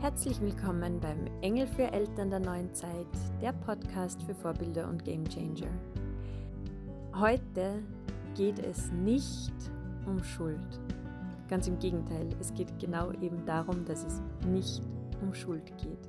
[0.00, 3.08] Herzlich willkommen beim Engel für Eltern der neuen Zeit,
[3.42, 5.72] der Podcast für Vorbilder und Gamechanger.
[7.16, 7.82] Heute
[8.36, 9.52] geht es nicht
[10.06, 10.80] um Schuld.
[11.48, 14.82] Ganz im Gegenteil, es geht genau eben darum, dass es nicht
[15.20, 16.08] um Schuld geht.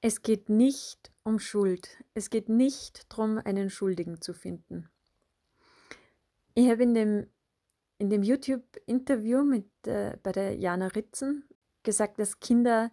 [0.00, 1.88] Es geht nicht um Schuld.
[2.14, 4.88] Es geht nicht darum, einen Schuldigen zu finden.
[6.54, 7.26] Ich habe in dem,
[7.98, 11.44] in dem YouTube-Interview äh, bei der Jana Ritzen
[11.82, 12.90] gesagt, dass Kinder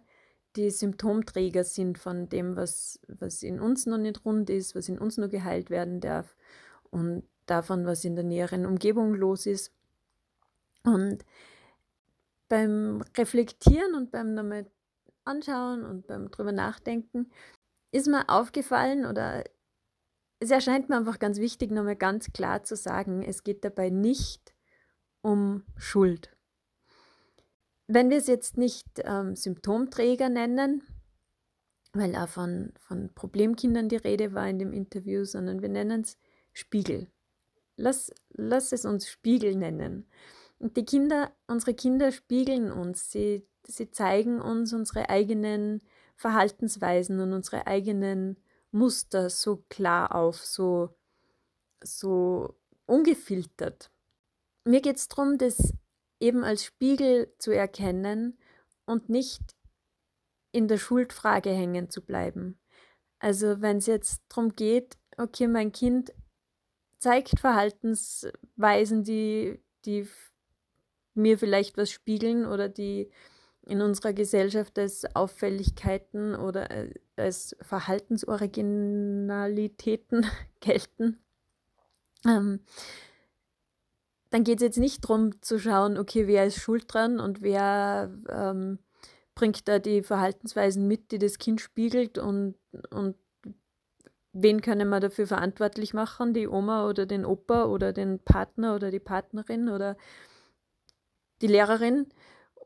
[0.56, 4.98] die Symptomträger sind von dem, was, was in uns noch nicht rund ist, was in
[4.98, 6.36] uns noch geheilt werden darf
[6.90, 9.72] und davon, was in der näheren Umgebung los ist.
[10.84, 11.24] Und
[12.48, 14.66] beim Reflektieren und beim nochmal
[15.24, 17.30] anschauen und beim drüber nachdenken,
[17.90, 19.44] ist mir aufgefallen oder
[20.40, 24.54] es erscheint mir einfach ganz wichtig, nochmal ganz klar zu sagen, es geht dabei nicht
[25.20, 26.30] um Schuld.
[27.86, 30.82] Wenn wir es jetzt nicht ähm, Symptomträger nennen,
[31.92, 36.18] weil auch von, von Problemkindern die Rede war in dem Interview, sondern wir nennen es
[36.52, 37.08] Spiegel.
[37.76, 40.06] Lass, lass es uns Spiegel nennen.
[40.58, 43.10] Und die Kinder, unsere Kinder spiegeln uns.
[43.10, 45.82] Sie sie zeigen uns unsere eigenen
[46.18, 48.36] Verhaltensweisen und unsere eigenen
[48.72, 50.90] Muster so klar auf, so,
[51.80, 53.90] so ungefiltert.
[54.64, 55.72] Mir geht es darum, das
[56.18, 58.36] eben als Spiegel zu erkennen
[58.84, 59.56] und nicht
[60.50, 62.58] in der Schuldfrage hängen zu bleiben.
[63.20, 66.12] Also wenn es jetzt darum geht, okay, mein Kind
[66.98, 70.08] zeigt Verhaltensweisen, die, die
[71.14, 73.12] mir vielleicht was spiegeln oder die
[73.68, 80.24] in unserer Gesellschaft als Auffälligkeiten oder äh, als Verhaltensoriginalitäten
[80.60, 81.18] gelten.
[82.26, 82.60] Ähm,
[84.30, 88.10] dann geht es jetzt nicht darum zu schauen, okay, wer ist schuld dran und wer
[88.30, 88.78] ähm,
[89.34, 92.54] bringt da die Verhaltensweisen mit, die das Kind spiegelt und,
[92.90, 93.16] und
[94.32, 98.90] wen können wir dafür verantwortlich machen, die Oma oder den Opa oder den Partner oder
[98.90, 99.98] die Partnerin oder
[101.40, 102.06] die Lehrerin,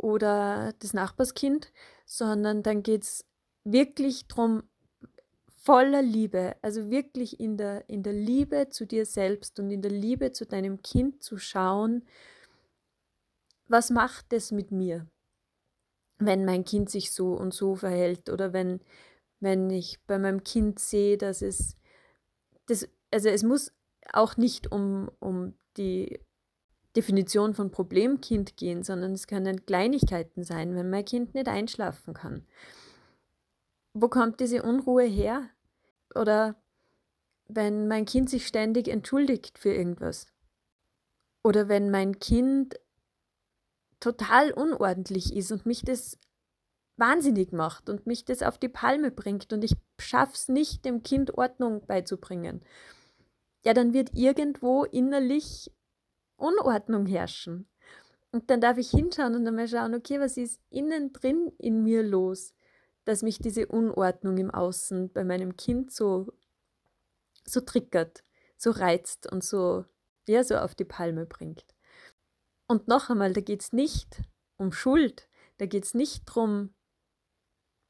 [0.03, 1.73] oder das Nachbarskind,
[2.05, 3.25] sondern dann geht es
[3.65, 4.65] wirklich darum,
[5.47, 9.93] voller Liebe, also wirklich in der, in der Liebe zu dir selbst und in der
[9.93, 12.05] Liebe zu deinem Kind zu schauen,
[13.69, 15.07] was macht es mit mir,
[16.19, 18.81] wenn mein Kind sich so und so verhält oder wenn,
[19.39, 21.77] wenn ich bei meinem Kind sehe, dass es,
[22.67, 23.73] das, also es muss
[24.13, 26.19] auch nicht um, um die
[26.97, 32.47] Definition von Problemkind gehen, sondern es können Kleinigkeiten sein, wenn mein Kind nicht einschlafen kann.
[33.95, 35.49] Wo kommt diese Unruhe her?
[36.15, 36.57] Oder
[37.49, 40.27] wenn mein Kind sich ständig entschuldigt für irgendwas.
[41.43, 42.79] Oder wenn mein Kind
[44.01, 46.19] total unordentlich ist und mich das
[46.97, 51.37] wahnsinnig macht und mich das auf die Palme bringt und ich schaff's nicht, dem Kind
[51.39, 52.63] Ordnung beizubringen.
[53.65, 55.71] Ja, dann wird irgendwo innerlich
[56.43, 57.69] Unordnung herrschen.
[58.31, 61.83] Und dann darf ich hinschauen und dann mal schauen, okay, was ist innen drin in
[61.83, 62.55] mir los,
[63.05, 66.33] dass mich diese Unordnung im Außen bei meinem Kind so,
[67.45, 68.25] so triggert,
[68.57, 69.85] so reizt und so,
[70.27, 71.67] ja, so auf die Palme bringt.
[72.67, 74.23] Und noch einmal, da geht es nicht
[74.57, 76.75] um Schuld, da geht es nicht darum,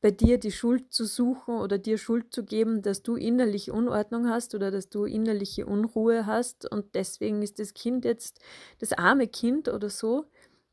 [0.03, 4.29] bei dir die Schuld zu suchen oder dir Schuld zu geben, dass du innerlich Unordnung
[4.29, 8.41] hast oder dass du innerliche Unruhe hast und deswegen ist das Kind jetzt
[8.81, 10.27] das arme Kind oder so.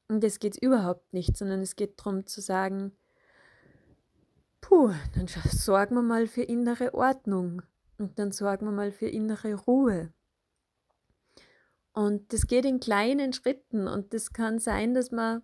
[0.08, 2.92] Und das geht überhaupt nicht, sondern es geht darum zu sagen,
[4.62, 7.62] puh, dann sorgen wir mal für innere Ordnung
[8.00, 10.12] und dann sorgen wir mal für innere Ruhe.
[11.94, 15.44] Und das geht in kleinen Schritten und das kann sein, dass man,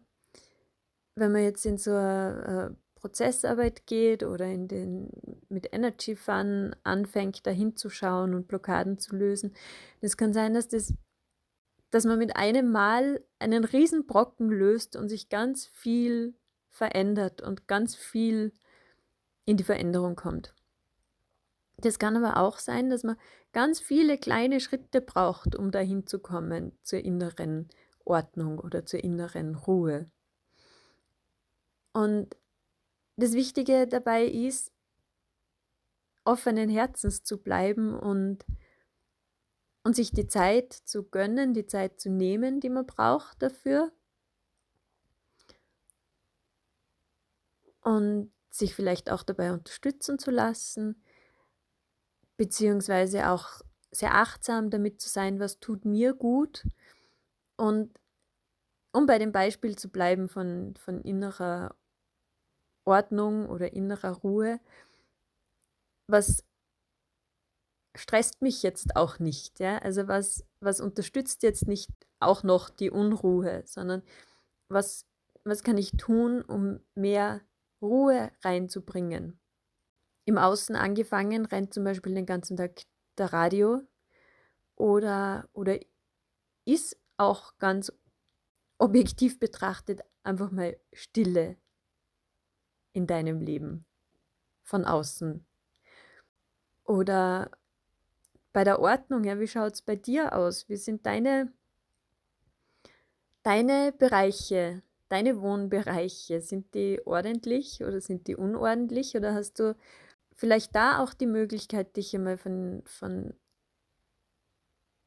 [1.13, 2.75] wenn man jetzt in so eine
[3.05, 5.11] Prozessarbeit geht oder in den,
[5.47, 9.53] mit Energy Fun anfängt, da hinzuschauen und Blockaden zu lösen.
[10.01, 10.91] Es kann sein, dass, das,
[11.91, 16.33] dass man mit einem Mal einen riesen Brocken löst und sich ganz viel
[16.71, 18.53] verändert und ganz viel
[19.45, 20.55] in die Veränderung kommt.
[21.77, 23.17] Das kann aber auch sein, dass man
[23.53, 27.69] ganz viele kleine Schritte braucht, um dahin zu kommen zur inneren
[28.03, 30.09] Ordnung oder zur inneren Ruhe.
[31.93, 32.35] Und
[33.17, 34.71] das Wichtige dabei ist,
[36.25, 38.45] offenen Herzens zu bleiben und,
[39.83, 43.91] und sich die Zeit zu gönnen, die Zeit zu nehmen, die man braucht dafür.
[47.81, 51.03] Und sich vielleicht auch dabei unterstützen zu lassen,
[52.37, 56.65] beziehungsweise auch sehr achtsam damit zu sein, was tut mir gut.
[57.57, 57.99] Und
[58.91, 61.75] um bei dem Beispiel zu bleiben von, von innerer
[62.85, 64.59] Ordnung oder innerer Ruhe,
[66.07, 66.43] was
[67.95, 69.77] stresst mich jetzt auch nicht, ja?
[69.79, 71.89] Also was, was unterstützt jetzt nicht
[72.19, 74.03] auch noch die Unruhe, sondern
[74.69, 75.05] was,
[75.43, 77.41] was kann ich tun, um mehr
[77.81, 79.39] Ruhe reinzubringen?
[80.25, 82.81] Im Außen angefangen rennt zum Beispiel den ganzen Tag
[83.17, 83.81] der Radio
[84.75, 85.79] oder, oder
[86.65, 87.93] ist auch ganz
[88.77, 91.57] objektiv betrachtet einfach mal Stille
[92.95, 93.85] in deinem Leben
[94.63, 95.45] von außen.
[96.85, 97.51] Oder
[98.53, 100.69] bei der Ordnung, ja, wie schaut es bei dir aus?
[100.69, 101.51] Wie sind deine,
[103.43, 106.41] deine Bereiche, deine Wohnbereiche?
[106.41, 109.15] Sind die ordentlich oder sind die unordentlich?
[109.15, 109.75] Oder hast du
[110.35, 113.33] vielleicht da auch die Möglichkeit, dich einmal von, von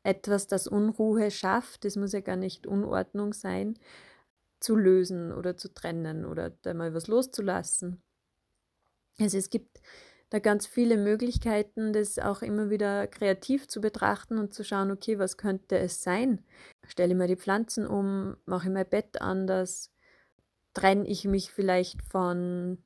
[0.03, 3.79] etwas, das Unruhe schafft, das muss ja gar nicht Unordnung sein,
[4.61, 8.03] zu lösen oder zu trennen oder da mal was loszulassen.
[9.19, 9.81] Also es gibt
[10.31, 15.19] da ganz viele Möglichkeiten, das auch immer wieder kreativ zu betrachten und zu schauen, okay,
[15.19, 16.45] was könnte es sein?
[16.87, 19.91] Stelle ich mal die Pflanzen um, mache ich mein Bett anders,
[20.75, 22.79] trenne ich mich vielleicht von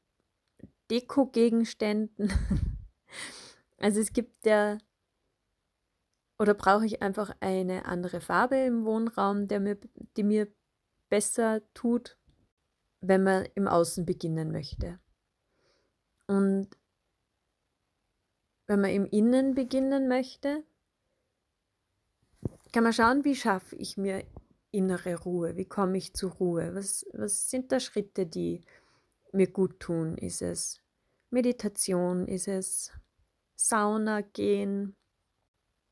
[0.90, 2.32] Deko-Gegenständen.
[3.78, 4.78] also es gibt ja,
[6.38, 9.78] oder brauche ich einfach eine andere Farbe im Wohnraum, der mir,
[10.16, 10.46] die mir
[11.12, 12.17] besser tut,
[13.03, 14.99] wenn man im Außen beginnen möchte.
[16.26, 16.70] Und
[18.67, 20.64] wenn man im Innen beginnen möchte,
[22.73, 24.25] kann man schauen, wie schaffe ich mir
[24.70, 28.65] innere Ruhe, wie komme ich zur Ruhe, was, was sind da Schritte, die
[29.32, 30.17] mir gut tun?
[30.17, 30.81] Ist es
[31.29, 32.26] Meditation?
[32.26, 32.91] Ist es
[33.55, 34.97] Sauna gehen?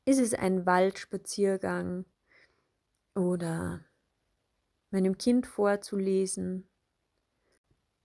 [0.03, 2.05] Ist es ein Waldspaziergang?
[3.13, 3.85] Oder
[4.91, 6.69] meinem Kind vorzulesen?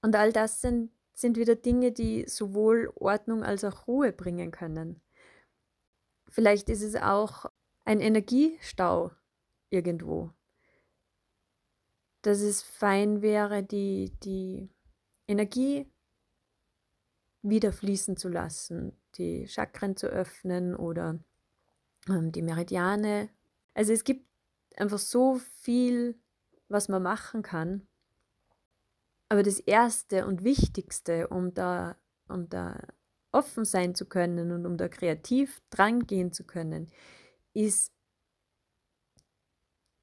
[0.03, 5.01] Und all das sind, sind wieder Dinge, die sowohl Ordnung als auch Ruhe bringen können.
[6.29, 7.47] Vielleicht ist es auch
[7.85, 9.13] ein Energiestau
[9.71, 10.33] irgendwo.
[12.23, 14.69] Dass es fein wäre, die, die
[15.29, 15.91] Energie
[17.43, 21.19] wieder fließen zu lassen, die Chakren zu öffnen oder
[22.09, 23.31] ähm, die Meridiane.
[23.75, 24.27] Also es gibt
[24.77, 26.19] einfach so viel,
[26.69, 27.87] was man machen kann.
[29.29, 31.97] Aber das Erste und Wichtigste, um da,
[32.29, 32.81] um da
[33.33, 36.91] offen sein zu können und um da kreativ dran gehen zu können,
[37.53, 37.93] ist,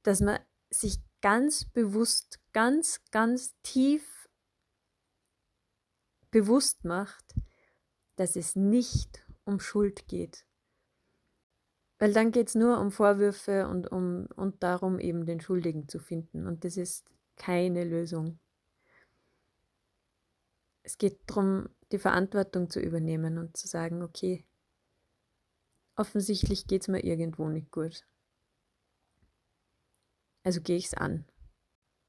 [0.04, 0.40] dass man
[0.70, 4.30] sich ganz bewusst, ganz, ganz tief
[6.32, 7.36] bewusst macht,
[8.18, 10.46] dass es nicht um Schuld geht.
[12.00, 16.00] Weil dann geht es nur um Vorwürfe und, um, und darum, eben den Schuldigen zu
[16.00, 16.48] finden.
[16.48, 17.06] Und das ist
[17.36, 18.40] keine Lösung.
[20.82, 24.46] Es geht darum, die Verantwortung zu übernehmen und zu sagen, okay,
[25.96, 28.06] offensichtlich geht es mir irgendwo nicht gut.
[30.44, 31.26] Also gehe ich es an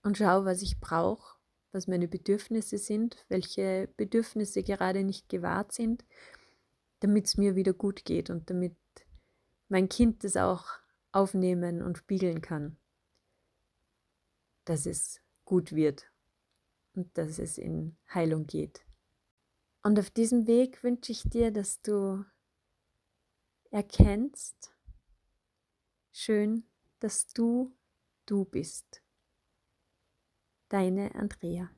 [0.02, 1.34] und schaue, was ich brauche
[1.74, 6.04] was meine Bedürfnisse sind, welche Bedürfnisse gerade nicht gewahrt sind,
[7.00, 8.76] damit es mir wieder gut geht und damit
[9.68, 10.66] mein Kind das auch
[11.12, 12.76] aufnehmen und spiegeln kann,
[14.64, 16.10] dass es gut wird
[16.94, 18.84] und dass es in Heilung geht.
[19.82, 22.24] Und auf diesem Weg wünsche ich dir, dass du
[23.70, 24.72] erkennst,
[26.10, 26.64] schön,
[27.00, 27.76] dass du
[28.26, 29.02] du bist.
[30.68, 31.70] Deine Andrea.